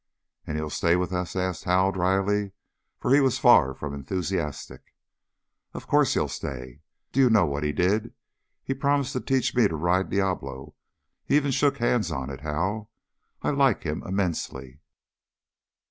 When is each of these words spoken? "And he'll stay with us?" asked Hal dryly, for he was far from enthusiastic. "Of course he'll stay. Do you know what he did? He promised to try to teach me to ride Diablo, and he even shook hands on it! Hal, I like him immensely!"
"And 0.47 0.57
he'll 0.57 0.71
stay 0.71 0.95
with 0.95 1.13
us?" 1.13 1.35
asked 1.35 1.65
Hal 1.65 1.91
dryly, 1.91 2.53
for 2.97 3.13
he 3.13 3.21
was 3.21 3.37
far 3.37 3.75
from 3.75 3.93
enthusiastic. 3.93 4.95
"Of 5.75 5.85
course 5.85 6.15
he'll 6.15 6.27
stay. 6.27 6.81
Do 7.11 7.19
you 7.19 7.29
know 7.29 7.45
what 7.45 7.61
he 7.63 7.71
did? 7.71 8.11
He 8.63 8.73
promised 8.73 9.13
to 9.13 9.19
try 9.19 9.25
to 9.25 9.33
teach 9.35 9.53
me 9.55 9.67
to 9.67 9.75
ride 9.75 10.09
Diablo, 10.09 10.63
and 10.63 10.71
he 11.25 11.35
even 11.35 11.51
shook 11.51 11.77
hands 11.77 12.11
on 12.11 12.31
it! 12.31 12.41
Hal, 12.41 12.89
I 13.43 13.51
like 13.51 13.83
him 13.83 14.01
immensely!" 14.01 14.79